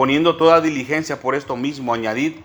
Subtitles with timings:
[0.00, 2.36] poniendo toda diligencia por esto mismo, añadid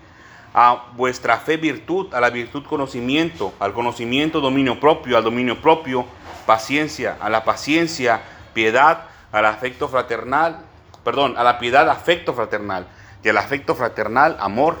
[0.52, 6.04] a vuestra fe virtud, a la virtud conocimiento, al conocimiento dominio propio, al dominio propio
[6.44, 8.20] paciencia, a la paciencia
[8.52, 10.66] piedad, al afecto fraternal,
[11.02, 12.88] perdón, a la piedad afecto fraternal
[13.24, 14.76] y al afecto fraternal amor.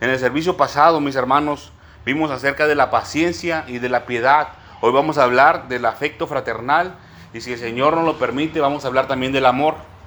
[0.00, 1.72] En el servicio pasado, mis hermanos,
[2.06, 4.50] vimos acerca de la paciencia y de la piedad.
[4.82, 6.94] Hoy vamos a hablar del afecto fraternal
[7.34, 9.97] y si el Señor nos lo permite, vamos a hablar también del amor.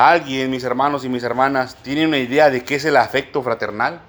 [0.00, 4.00] ¿Alguien, mis hermanos y mis hermanas, tiene una idea de qué es el afecto fraternal?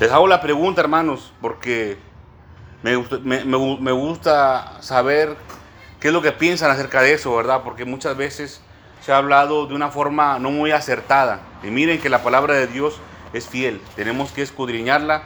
[0.00, 1.96] Les hago la pregunta, hermanos, porque
[2.82, 5.36] me me, gusta saber
[6.00, 7.62] qué es lo que piensan acerca de eso, ¿verdad?
[7.62, 8.60] Porque muchas veces
[9.00, 11.38] se ha hablado de una forma no muy acertada.
[11.62, 12.98] Y miren que la palabra de Dios
[13.32, 13.80] es fiel.
[13.94, 15.22] Tenemos que escudriñarla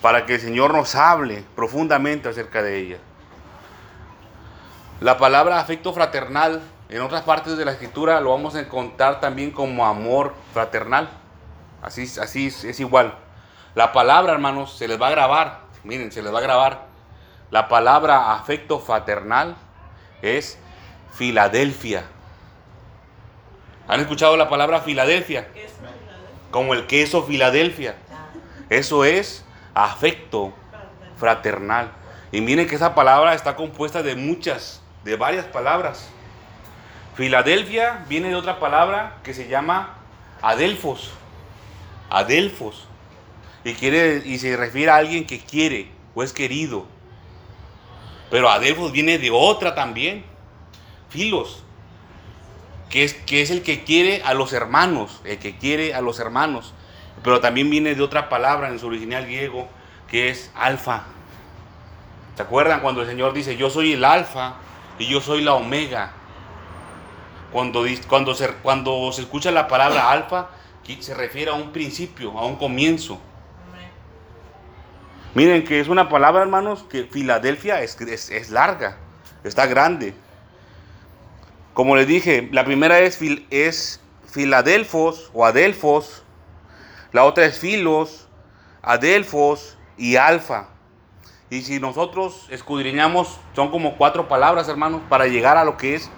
[0.00, 2.98] para que el Señor nos hable profundamente acerca de ella.
[5.00, 9.52] La palabra afecto fraternal en otras partes de la escritura lo vamos a encontrar también
[9.52, 11.08] como amor fraternal.
[11.80, 13.14] Así, así es, igual.
[13.76, 15.60] La palabra, hermanos, se les va a grabar.
[15.84, 16.86] Miren, se les va a grabar.
[17.52, 19.54] La palabra afecto fraternal
[20.20, 20.58] es
[21.14, 22.02] Filadelfia.
[23.86, 25.46] ¿Han escuchado la palabra Filadelfia?
[26.50, 27.94] Como el queso Filadelfia.
[28.68, 30.52] Eso es afecto
[31.16, 31.92] fraternal.
[32.32, 36.10] Y miren que esa palabra está compuesta de muchas de varias palabras.
[37.16, 39.96] Filadelfia viene de otra palabra que se llama
[40.42, 41.10] Adelfos.
[42.10, 42.86] Adelfos.
[43.64, 46.86] Y, quiere, y se refiere a alguien que quiere o es querido.
[48.30, 50.24] Pero Adelfos viene de otra también.
[51.08, 51.64] Filos.
[52.90, 55.22] Que es, que es el que quiere a los hermanos.
[55.24, 56.74] El que quiere a los hermanos.
[57.24, 59.68] Pero también viene de otra palabra en su original griego
[60.08, 61.04] que es alfa.
[62.36, 64.54] ¿Se acuerdan cuando el Señor dice, yo soy el alfa
[64.98, 66.12] y yo soy la omega.
[67.52, 70.48] Cuando, cuando, se, cuando se escucha la palabra alfa,
[71.00, 73.20] se refiere a un principio, a un comienzo.
[75.34, 78.96] Miren que es una palabra, hermanos, que Filadelfia es, es, larga,
[79.44, 80.14] está grande.
[81.74, 83.18] Como les dije, la primera es,
[83.50, 86.24] es Filadelfos o Adelfos,
[87.12, 88.26] la otra es Filos,
[88.82, 90.68] Adelfos y Alfa.
[91.50, 96.10] Y si nosotros escudriñamos, son como cuatro palabras, hermanos, para llegar a lo que es,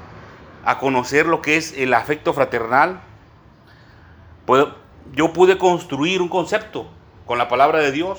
[0.64, 3.00] a conocer lo que es el afecto fraternal.
[5.12, 6.88] yo pude construir un concepto
[7.26, 8.18] con la palabra de Dios.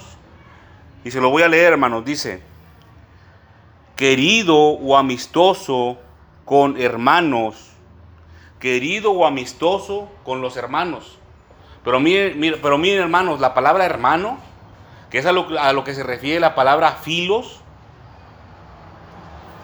[1.04, 2.06] Y se lo voy a leer, hermanos.
[2.06, 2.42] Dice,
[3.98, 5.98] querido o amistoso
[6.46, 7.72] con hermanos.
[8.60, 11.18] Querido o amistoso con los hermanos.
[11.84, 14.38] Pero miren, pero miren hermanos, la palabra hermano
[15.12, 17.60] que es a lo, que se refiere la palabra filos,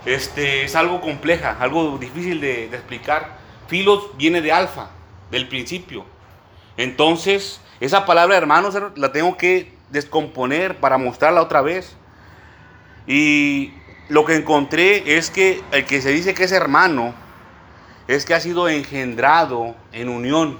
[0.05, 3.37] este, es algo compleja, algo difícil de, explicar.
[3.67, 4.89] Filos viene de alfa,
[5.31, 6.05] del principio.
[6.75, 11.95] Entonces, esa palabra, hermanos, la tengo que descomponer para mostrarla otra vez.
[13.07, 13.73] Y
[14.09, 17.13] lo que encontré es que el que se dice que es hermano
[18.09, 20.57] es que ha sido engendrado en unión.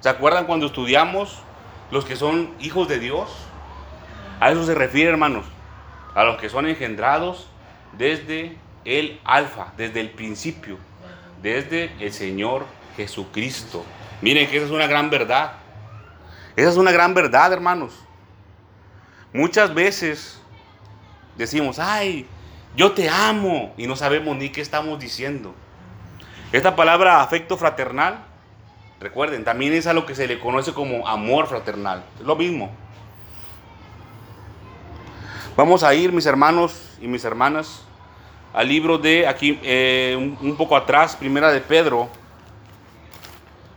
[0.00, 1.42] ¿Se acuerdan cuando estudiamos
[1.92, 3.28] los que son hijos de Dios?
[4.40, 5.44] A eso se refiere, hermanos,
[6.14, 7.46] a los que son engendrados
[7.92, 8.56] desde
[8.86, 10.78] el alfa, desde el principio,
[11.42, 12.64] desde el Señor
[12.96, 13.84] Jesucristo.
[14.22, 15.52] Miren que esa es una gran verdad.
[16.56, 17.92] Esa es una gran verdad, hermanos.
[19.32, 20.40] Muchas veces
[21.36, 22.26] decimos, ay,
[22.76, 25.54] yo te amo, y no sabemos ni qué estamos diciendo.
[26.52, 28.24] Esta palabra afecto fraternal,
[29.00, 32.04] recuerden, también es a lo que se le conoce como amor fraternal.
[32.18, 32.72] Es lo mismo.
[35.56, 37.82] Vamos a ir, mis hermanos y mis hermanas,
[38.54, 42.08] al libro de aquí, eh, un, poco atrás, Primera de Pedro.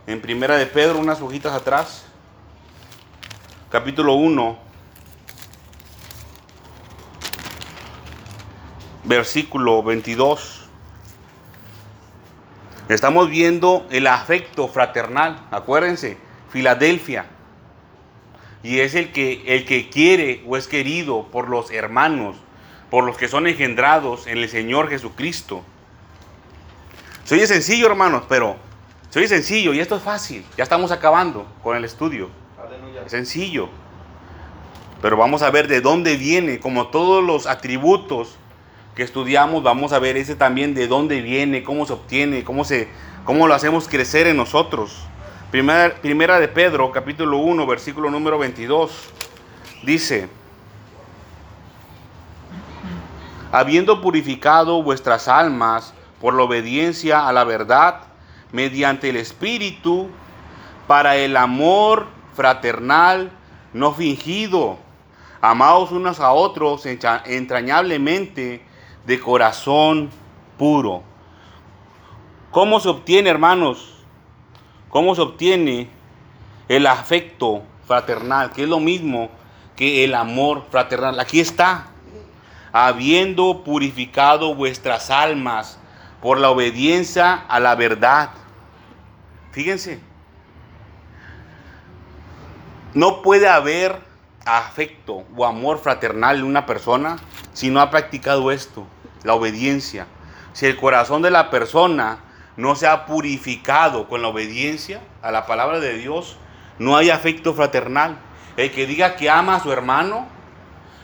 [0.06, 2.04] En Primera de Pedro, unas hojitas atrás,
[3.70, 4.56] capítulo 1,
[9.02, 10.68] versículo 22.
[12.88, 16.18] Estamos viendo el afecto fraternal, acuérdense,
[16.50, 17.33] Filadelfia
[18.64, 22.34] y es el que, el que quiere o es querido por los hermanos,
[22.90, 25.62] por los que son engendrados en el Señor Jesucristo.
[27.24, 28.56] Soy sencillo, hermanos, pero
[29.10, 30.44] soy sencillo y esto es fácil.
[30.56, 32.30] Ya estamos acabando con el estudio.
[33.04, 33.68] Es sencillo.
[35.02, 38.36] Pero vamos a ver de dónde viene, como todos los atributos
[38.94, 42.88] que estudiamos, vamos a ver ese también de dónde viene, cómo se obtiene, cómo, se,
[43.26, 45.04] cómo lo hacemos crecer en nosotros.
[45.54, 48.90] Primera, de Pedro, capítulo 1, versículo número 22,
[49.84, 50.28] dice,
[53.52, 58.00] habiendo purificado vuestras almas por la obediencia a la verdad,
[58.50, 60.08] mediante el Espíritu,
[60.88, 63.30] para el amor fraternal
[63.72, 64.78] no fingido.
[65.40, 68.60] Amados unos a otros entrañablemente
[69.06, 70.10] de corazón
[70.58, 71.04] puro.
[72.50, 73.93] ¿Cómo se obtiene, hermanos?
[74.94, 75.88] ¿Cómo se obtiene
[76.68, 78.52] el afecto fraternal?
[78.52, 79.28] Que es lo mismo
[79.74, 81.18] que el amor fraternal.
[81.18, 81.88] Aquí está.
[82.72, 85.80] Habiendo purificado vuestras almas
[86.22, 88.30] por la obediencia a la verdad.
[89.50, 89.98] Fíjense.
[92.94, 93.98] No puede haber
[94.46, 97.16] afecto o amor fraternal en una persona
[97.52, 98.86] si no ha practicado esto,
[99.24, 100.06] la obediencia.
[100.52, 102.20] Si el corazón de la persona
[102.56, 106.36] no se ha purificado con la obediencia a la palabra de Dios,
[106.78, 108.18] no hay afecto fraternal.
[108.56, 110.26] El que diga que ama a su hermano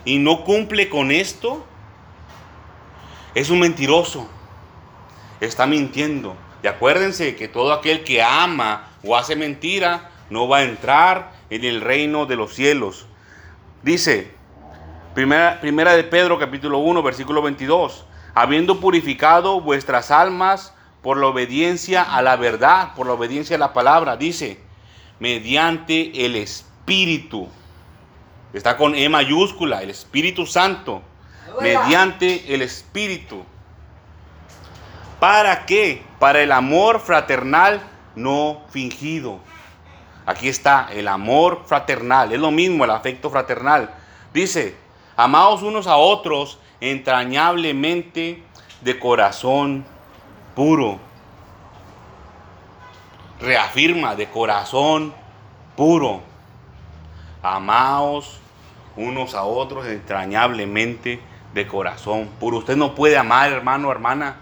[0.04, 1.64] y no cumple con esto,
[3.34, 4.28] es un mentiroso.
[5.40, 6.36] Está mintiendo.
[6.62, 11.64] Y acuérdense que todo aquel que ama o hace mentira no va a entrar en
[11.64, 13.06] el reino de los cielos.
[13.82, 14.32] Dice,
[15.14, 18.04] primera, primera de Pedro capítulo 1, versículo 22,
[18.34, 23.72] habiendo purificado vuestras almas por la obediencia a la verdad, por la obediencia a la
[23.72, 24.60] palabra, dice,
[25.18, 27.48] mediante el Espíritu.
[28.52, 31.02] Está con E mayúscula, el Espíritu Santo,
[31.60, 33.44] mediante el Espíritu.
[35.20, 36.02] ¿Para qué?
[36.18, 37.80] Para el amor fraternal
[38.16, 39.38] no fingido.
[40.26, 43.90] Aquí está el amor fraternal, es lo mismo el afecto fraternal.
[44.32, 44.76] Dice,
[45.16, 48.42] amaos unos a otros entrañablemente
[48.80, 49.84] de corazón
[50.54, 50.98] puro.
[53.40, 55.14] Reafirma de corazón
[55.76, 56.20] puro.
[57.42, 58.40] Amaos
[58.96, 61.20] unos a otros entrañablemente
[61.54, 62.58] de corazón puro.
[62.58, 64.36] Usted no puede amar, hermano, hermana.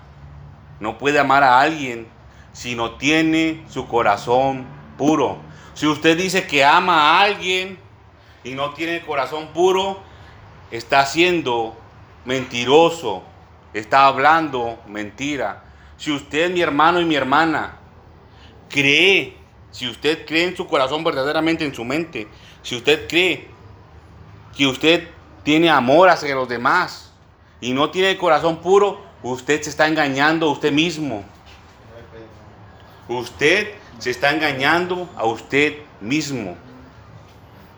[0.81, 2.07] No puede amar a alguien
[2.53, 4.67] si no tiene su corazón
[4.97, 5.39] puro.
[5.75, 7.79] Si usted dice que ama a alguien
[8.43, 10.01] y no tiene corazón puro,
[10.71, 11.77] está siendo
[12.25, 13.23] mentiroso,
[13.75, 15.63] está hablando mentira.
[15.99, 17.77] Si usted, mi hermano y mi hermana,
[18.71, 19.37] cree,
[19.73, 22.29] si usted cree en su corazón verdaderamente, en su mente,
[22.63, 23.49] si usted cree
[24.57, 25.09] que usted
[25.43, 27.13] tiene amor hacia los demás
[27.61, 31.25] y no tiene corazón puro, usted se está engañando a usted mismo.
[33.09, 36.57] Usted se está engañando a usted mismo.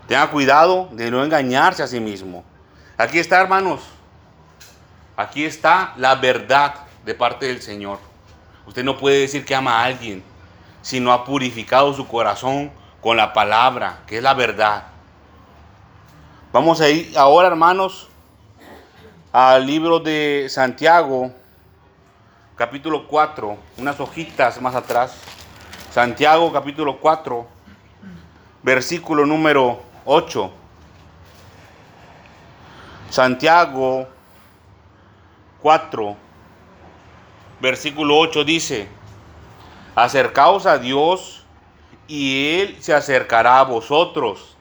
[0.08, 2.44] Tenga cuidado de no engañarse a sí mismo.
[2.98, 3.80] Aquí está, hermanos.
[5.16, 6.74] Aquí está la verdad
[7.04, 8.09] de parte del Señor.
[8.70, 10.22] Usted no puede decir que ama a alguien
[10.80, 12.70] si no ha purificado su corazón
[13.00, 14.84] con la palabra, que es la verdad.
[16.52, 18.08] Vamos a ir ahora, hermanos,
[19.32, 21.32] al libro de Santiago,
[22.54, 25.16] capítulo 4, unas hojitas más atrás.
[25.90, 27.44] Santiago, capítulo 4,
[28.62, 30.48] versículo número 8.
[33.10, 34.06] Santiago
[35.60, 36.16] 4,
[37.60, 38.88] versículo 8 dice,
[39.94, 41.44] acercaos a Dios
[42.08, 44.56] y Él se acercará a vosotros.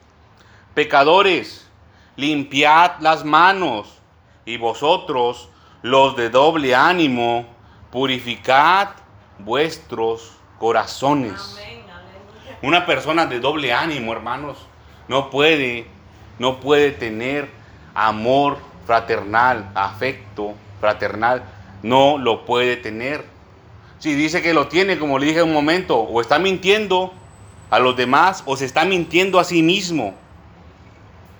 [0.74, 1.68] Pecadores,
[2.16, 3.98] limpiad las manos
[4.44, 5.48] y vosotros,
[5.82, 7.46] los de doble ánimo,
[7.90, 8.90] purificad
[9.38, 11.58] vuestros corazones.
[12.62, 14.58] Una persona de doble ánimo, hermanos,
[15.08, 15.86] no puede,
[16.38, 17.48] no puede tener
[17.94, 21.42] amor fraternal, afecto fraternal,
[21.82, 23.24] no lo puede tener.
[23.98, 27.12] Si dice que lo tiene, como le dije un momento, o está mintiendo
[27.70, 30.14] a los demás o se está mintiendo a sí mismo.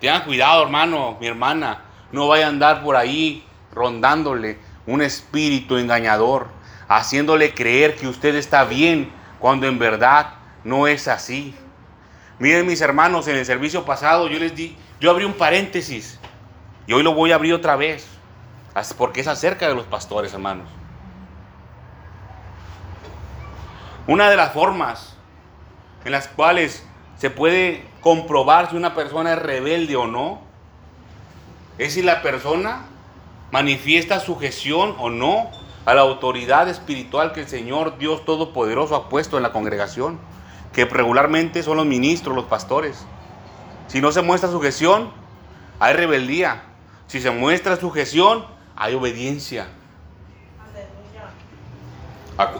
[0.00, 1.82] Tengan cuidado, hermano, mi hermana,
[2.12, 6.48] no vaya a andar por ahí rondándole un espíritu engañador,
[6.88, 11.54] haciéndole creer que usted está bien cuando en verdad no es así.
[12.38, 16.18] Miren mis hermanos, en el servicio pasado yo les di, yo abrí un paréntesis
[16.86, 18.06] y hoy lo voy a abrir otra vez,
[18.96, 20.68] porque es acerca de los pastores, hermanos.
[24.06, 25.16] Una de las formas
[26.04, 26.84] en las cuales
[27.16, 30.40] se puede comprobar si una persona es rebelde o no,
[31.78, 32.86] es si la persona
[33.50, 35.50] manifiesta sujeción o no
[35.84, 40.18] a la autoridad espiritual que el Señor Dios Todopoderoso ha puesto en la congregación
[40.72, 43.04] que regularmente son los ministros, los pastores.
[43.88, 45.10] Si no se muestra sujeción,
[45.80, 46.62] hay rebeldía.
[47.06, 48.46] Si se muestra sujeción,
[48.80, 49.68] hay obediencia.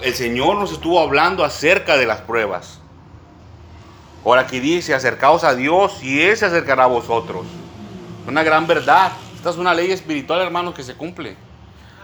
[0.03, 2.79] El Señor nos estuvo hablando acerca de las pruebas.
[4.23, 7.47] Ahora aquí dice, acercaos a Dios y Él se acercará a vosotros.
[8.29, 9.13] Una gran verdad.
[9.35, 11.39] Esta es una ley espiritual, hermanos, que se cumple.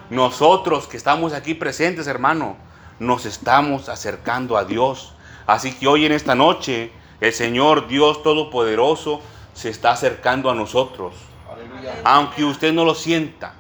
[0.08, 2.56] Nosotros que estamos aquí presentes, hermano,
[2.98, 5.12] nos estamos acercando a Dios.
[5.46, 9.20] Así que hoy en esta noche, el Señor Dios Todopoderoso
[9.52, 11.14] se está acercando a nosotros.
[12.02, 13.52] Aunque usted no lo sienta,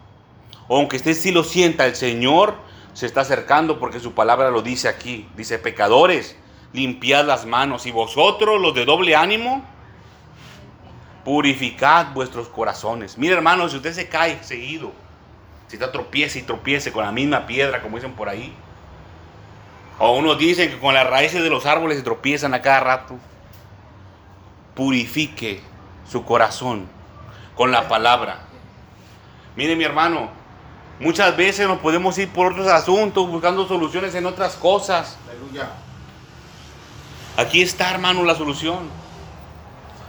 [0.68, 2.54] aunque usted sí lo sienta, el Señor
[2.92, 5.28] se está acercando porque su palabra lo dice aquí.
[5.36, 6.36] Dice, pecadores,
[6.72, 9.62] limpiad las manos y vosotros, los de doble ánimo,
[11.24, 13.18] purificad vuestros corazones.
[13.18, 14.92] Mire hermano, si usted se cae seguido,
[15.68, 18.52] si está tropiece y tropiece con la misma piedra, como dicen por ahí,
[19.98, 23.16] o unos dicen que con las raíces de los árboles se tropiezan a cada rato,
[24.74, 25.60] purifique
[26.08, 26.86] su corazón
[27.54, 28.40] con la palabra.
[29.56, 30.30] Mire mi hermano,
[31.00, 35.16] muchas veces nos podemos ir por otros asuntos, buscando soluciones en otras cosas.
[37.36, 38.88] Aquí está, hermano, la solución.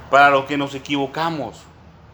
[0.10, 1.62] Para los que nos equivocamos,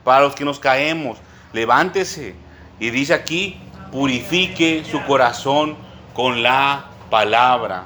[0.04, 1.20] para los que nos caemos,
[1.54, 2.36] levántese.
[2.80, 3.62] Y dice aquí,
[3.92, 5.78] purifique su corazón
[6.16, 7.86] con la palabra.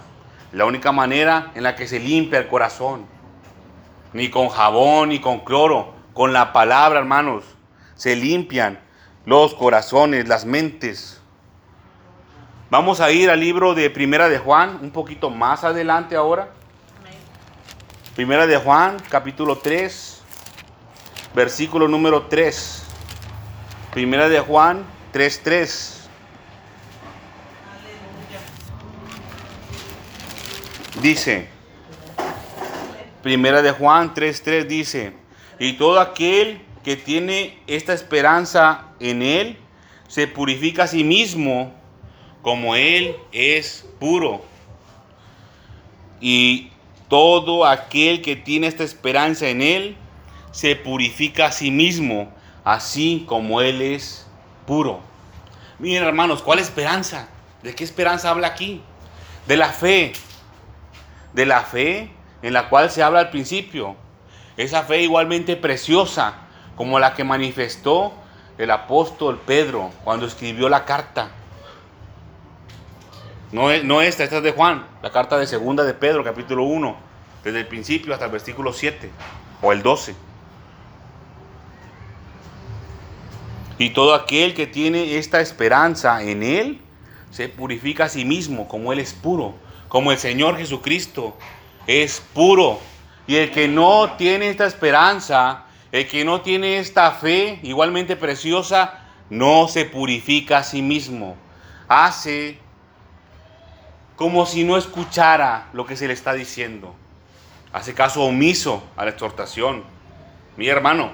[0.53, 3.06] La única manera en la que se limpia el corazón.
[4.13, 5.94] Ni con jabón, ni con cloro.
[6.13, 7.44] Con la palabra, hermanos.
[7.96, 8.79] Se limpian
[9.27, 11.19] los corazones, las mentes.
[12.69, 16.50] Vamos a ir al libro de Primera de Juan, un poquito más adelante ahora.
[18.15, 20.22] Primera de Juan, capítulo 3,
[21.36, 22.86] versículo número 3.
[23.91, 26.10] Primera de Juan 3, 3.
[31.01, 31.50] Dice,
[33.22, 35.13] Primera de Juan 3, 3 dice,
[35.60, 39.58] y todo aquel que tiene esta esperanza en Él,
[40.08, 41.74] se purifica a sí mismo
[42.41, 44.41] como Él es puro.
[46.22, 46.70] Y
[47.10, 49.98] todo aquel que tiene esta esperanza en Él
[50.51, 52.32] se purifica a sí mismo,
[52.63, 54.25] así como Él es
[54.65, 55.01] puro.
[55.79, 57.27] Miren hermanos, ¿cuál esperanza?
[57.63, 58.82] ¿De qué esperanza habla aquí?
[59.46, 60.13] De la fe.
[61.34, 63.98] De la fe en la cual se habla al principio.
[64.56, 66.47] Esa fe igualmente preciosa
[66.77, 68.13] como la que manifestó
[68.57, 71.31] el apóstol Pedro cuando escribió la carta.
[73.51, 76.96] No, no esta, esta es de Juan, la carta de segunda de Pedro, capítulo 1,
[77.43, 79.10] desde el principio hasta el versículo 7
[79.62, 80.15] o el 12.
[83.79, 86.81] Y todo aquel que tiene esta esperanza en Él,
[87.31, 89.53] se purifica a sí mismo como Él es puro,
[89.88, 91.38] como el Señor Jesucristo
[91.86, 92.79] es puro.
[93.27, 99.00] Y el que no tiene esta esperanza, el que no tiene esta fe igualmente preciosa,
[99.29, 101.36] no se purifica a sí mismo.
[101.88, 102.60] Hace
[104.15, 106.96] como si no escuchara lo que se le está diciendo.
[107.72, 109.84] Hace caso omiso a la exhortación.
[110.58, 111.12] Mi hermano,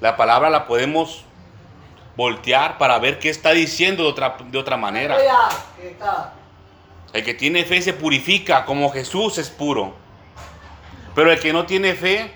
[0.00, 1.24] la palabra la podemos
[2.16, 5.16] voltear para ver qué está diciendo de otra, de otra manera.
[7.12, 9.94] El que tiene fe se purifica como Jesús es puro.
[11.14, 12.32] Pero el que no tiene fe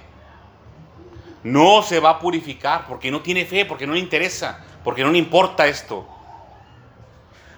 [1.46, 5.12] no se va a purificar porque no tiene fe, porque no le interesa, porque no
[5.12, 6.04] le importa esto.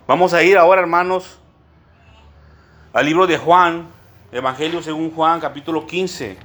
[0.06, 1.38] Vamos a ir ahora, hermanos,
[2.92, 3.88] al libro de Juan,
[4.30, 6.36] Evangelio según Juan, capítulo 15.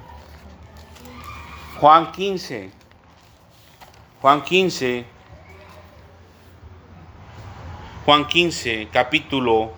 [1.81, 2.71] Juan 15.
[4.21, 5.05] Juan 15.
[8.05, 9.73] Juan 15, capítulo,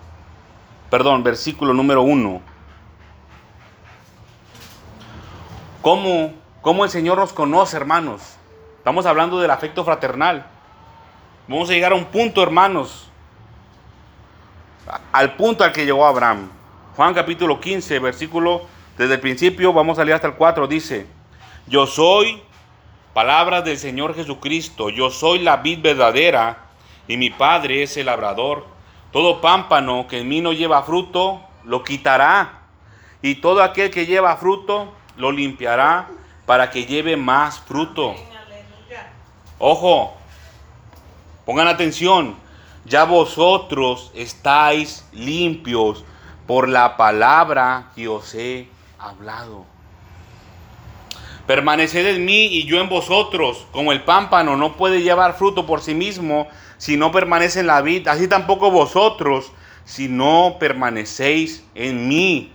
[0.88, 2.40] perdón, versículo número 1.
[5.82, 8.20] ¿Cómo, ¿Cómo el Señor nos conoce, hermanos?
[8.78, 10.46] Estamos hablando del afecto fraternal.
[11.46, 13.08] Vamos a llegar a un punto, hermanos,
[15.12, 16.50] al punto al que llegó Abraham.
[16.96, 18.62] Juan capítulo 15, versículo,
[18.98, 21.06] desde el principio, vamos a leer hasta el 4, dice,
[21.68, 22.42] yo soy
[23.14, 26.64] palabras del Señor Jesucristo, yo soy la vid verdadera
[27.06, 28.66] y mi Padre es el labrador.
[29.12, 32.62] Todo pámpano que en mí no lleva fruto, lo quitará,
[33.22, 36.08] y todo aquel que lleva fruto, lo limpiará
[36.46, 38.14] para que lleve más fruto.
[39.58, 40.14] Ojo,
[41.44, 42.36] pongan atención,
[42.84, 46.04] ya vosotros estáis limpios
[46.46, 49.66] por la palabra que os he hablado.
[51.46, 55.80] Permaneced en mí y yo en vosotros, como el pámpano no puede llevar fruto por
[55.80, 59.52] sí mismo si no permanece en la vida, así tampoco vosotros
[59.84, 62.52] si no permanecéis en mí.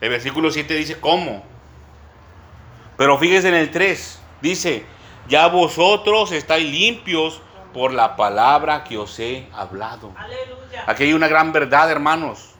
[0.00, 1.53] El versículo 7 dice, ¿cómo?
[2.96, 4.86] Pero fíjese en el 3, dice,
[5.28, 7.40] ya vosotros estáis limpios
[7.72, 10.12] por la palabra que os he hablado.
[10.86, 12.54] Aquí hay una gran verdad, hermanos.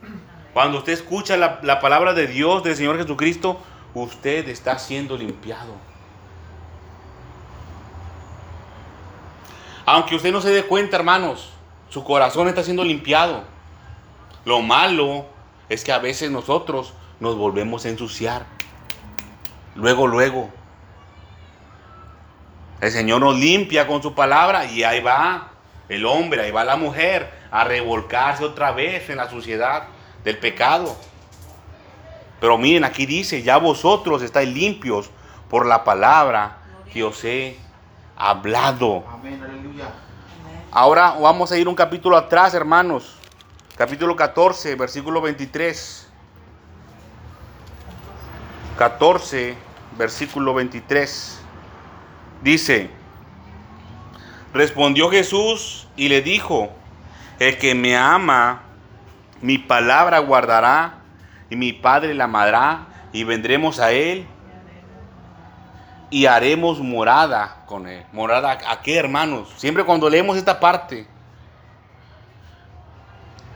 [0.52, 3.60] Cuando usted escucha la, la, palabra de Dios, del Señor Jesucristo,
[3.94, 5.74] usted está siendo limpiado.
[9.86, 11.50] Aunque usted no se dé cuenta, hermanos,
[11.90, 13.44] Su corazón está siendo limpiado.
[14.44, 15.26] Lo malo
[15.68, 18.46] es que a veces nosotros nos volvemos a ensuciar.
[19.75, 20.50] Luego, luego.
[22.81, 25.49] El Señor nos limpia con su palabra y ahí va
[25.88, 29.85] el hombre, ahí va la mujer a revolcarse otra vez en la suciedad
[30.23, 30.97] del pecado.
[32.40, 35.11] Pero miren, aquí dice, ya vosotros estáis limpios
[35.49, 36.59] por la palabra
[36.93, 37.57] que os he
[38.16, 39.04] hablado.
[39.11, 39.88] Amén, aleluya.
[40.71, 43.16] Ahora vamos a ir un capítulo atrás, hermanos.
[43.76, 46.03] Capítulo 14, versículo 23.
[48.76, 49.57] 14,
[49.97, 51.40] versículo 23.
[52.43, 52.90] Dice,
[54.52, 56.71] respondió Jesús y le dijo,
[57.38, 58.62] el que me ama,
[59.40, 60.99] mi palabra guardará,
[61.50, 64.26] y mi Padre la amará, y vendremos a él
[66.11, 68.04] y haremos morada con él.
[68.12, 69.52] ¿Morada a qué, hermanos?
[69.57, 71.07] Siempre cuando leemos esta parte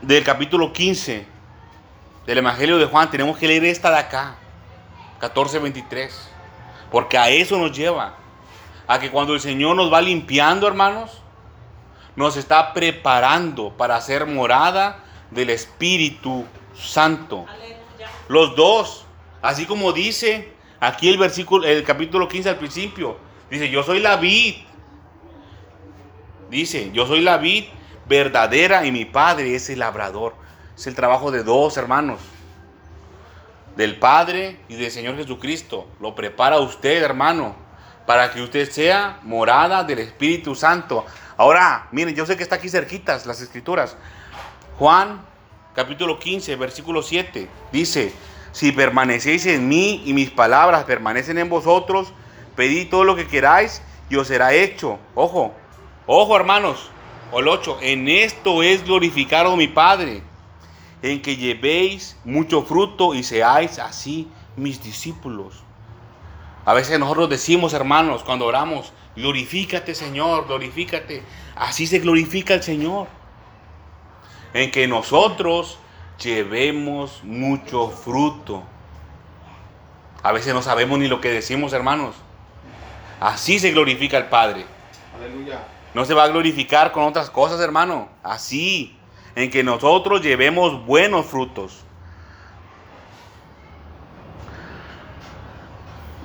[0.01, 1.25] del capítulo 15
[2.25, 4.35] del Evangelio de Juan, tenemos que leer esta de acá,
[5.19, 6.11] 14:23,
[6.91, 8.15] porque a eso nos lleva,
[8.87, 11.21] a que cuando el Señor nos va limpiando, hermanos,
[12.15, 16.45] nos está preparando para hacer morada del Espíritu
[16.75, 17.45] Santo.
[18.27, 19.05] Los dos,
[19.41, 23.17] así como dice Aquí el versículo, el capítulo 15 al principio,
[23.49, 24.55] dice, yo soy la vid.
[26.49, 27.65] Dice, yo soy la vid
[28.07, 30.35] verdadera y mi padre es el labrador.
[30.75, 32.19] Es el trabajo de dos hermanos.
[33.79, 35.87] Del Padre y del Señor Jesucristo.
[36.01, 37.55] Lo prepara usted, hermano,
[38.05, 41.05] para que usted sea morada del Espíritu Santo.
[41.37, 43.95] Ahora, miren, yo sé que está aquí cerquitas las escrituras.
[44.77, 45.21] Juan
[45.73, 48.11] capítulo 15, versículo 7, dice,
[48.51, 52.11] si permanecéis en mí y mis palabras permanecen en vosotros,
[52.57, 54.99] pedid todo lo que queráis y os será hecho.
[55.15, 55.53] Ojo,
[56.05, 56.91] ojo hermanos,
[57.31, 60.21] o el 8, en esto es glorificado mi Padre,
[61.01, 65.63] en que llevéis mucho fruto y seáis así mis discípulos.
[66.65, 71.23] A veces nosotros decimos, hermanos, cuando oramos, glorifícate Señor, glorifícate.
[71.55, 73.07] Así se glorifica el Señor.
[74.53, 75.79] En que nosotros
[76.21, 78.63] llevemos mucho fruto.
[80.21, 82.15] A veces no sabemos ni lo que decimos, hermanos.
[83.19, 84.65] Así se glorifica el Padre.
[85.17, 85.59] Aleluya.
[85.93, 88.09] No se va a glorificar con otras cosas, hermano.
[88.21, 88.98] Así,
[89.39, 91.85] en que nosotros llevemos buenos frutos.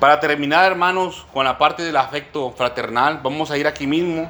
[0.00, 4.29] Para terminar, hermanos, con la parte del afecto fraternal, vamos a ir aquí mismo.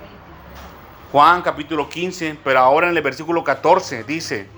[1.11, 4.49] Juan capítulo 15, pero ahora en el versículo 14 dice,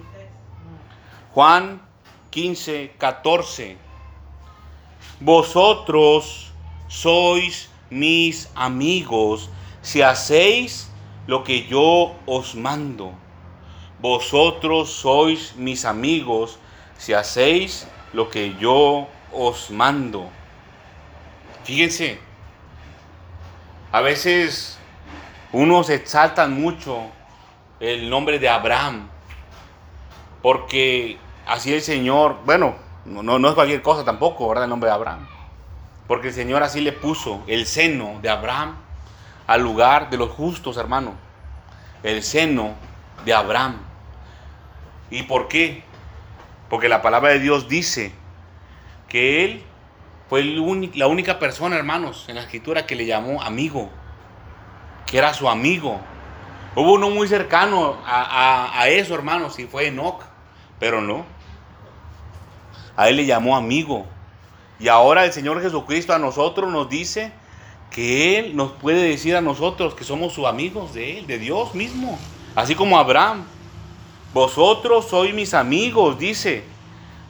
[1.33, 1.81] Juan
[2.31, 3.77] 15, 14.
[5.21, 6.53] Vosotros
[6.89, 9.51] sois mis amigos
[9.83, 10.91] si hacéis
[11.29, 13.13] lo que yo os mando.
[14.01, 16.59] Vosotros sois mis amigos
[16.99, 20.29] si hacéis lo que yo os mando.
[21.65, 22.19] Fíjense,
[23.93, 24.79] a veces
[25.53, 27.01] unos exaltan mucho
[27.81, 29.09] el nombre de Abraham,
[30.43, 34.65] porque Así el Señor, bueno, no, no es cualquier cosa tampoco, ¿verdad?
[34.65, 35.29] El nombre de Abraham.
[36.09, 38.75] Porque el Señor así le puso el seno de Abraham
[39.47, 41.15] al lugar de los justos, hermano.
[42.03, 42.75] El seno
[43.25, 43.79] de Abraham.
[45.11, 45.83] ¿Y por qué?
[46.69, 48.13] Porque la palabra de Dios dice
[49.09, 49.63] que él
[50.29, 53.91] fue la única persona, hermanos, en la escritura que le llamó amigo,
[55.07, 56.01] que era su amigo.
[56.75, 60.23] Hubo uno muy cercano a, eso, hermanos, y fue Enoch,
[60.81, 61.25] pero no.
[62.97, 64.07] A él le llamó amigo.
[64.79, 67.33] Y ahora el Señor Jesucristo a nosotros nos dice
[67.91, 71.75] que Él nos puede decir a nosotros que somos sus amigos de Él, de Dios
[71.75, 72.19] mismo.
[72.57, 73.45] Así como Abraham.
[74.35, 76.65] Vosotros sois mis amigos, dice,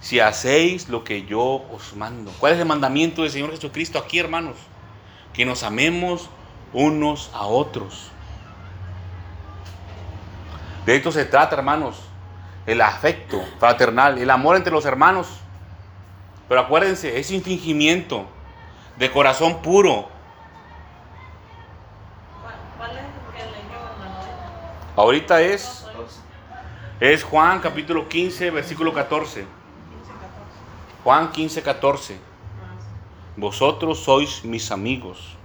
[0.01, 2.33] si hacéis lo que yo os mando.
[2.39, 4.57] ¿Cuál es el mandamiento del Señor Jesucristo aquí, hermanos?
[5.33, 6.31] Que nos amemos
[6.73, 8.11] unos a otros.
[10.85, 11.97] De esto se trata, hermanos.
[12.67, 15.29] El afecto fraternal, el amor entre los hermanos.
[16.49, 18.27] Pero acuérdense, es infringimiento
[18.99, 20.09] de corazón puro.
[22.77, 23.81] ¿Cuál es el que leyó,
[24.97, 25.85] Ahorita es,
[27.01, 29.45] es Juan capítulo 15, versículo 14.
[31.05, 32.19] Juan 15, 14.
[33.37, 35.36] Vosotros sois mis amigos